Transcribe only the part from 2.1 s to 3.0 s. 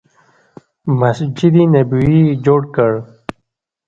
یې جوړ کړ.